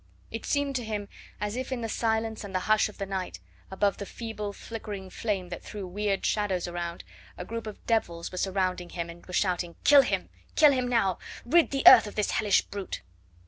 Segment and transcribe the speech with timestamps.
[0.31, 3.39] It seemed to him as if in the silence and the hush of the night,
[3.69, 7.03] above the feeble, flickering flame that threw weird shadows around,
[7.37, 10.29] a group of devils were surrounding him, and were shouting, "Kill him!
[10.55, 11.19] Kill him now!
[11.45, 13.03] Rid the earth of this hellish brute!"